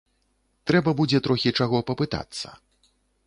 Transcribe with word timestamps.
Трэба 0.69 0.93
будзе 1.01 1.21
трохі 1.27 1.53
чаго 1.61 1.83
папытацца. 1.91 2.47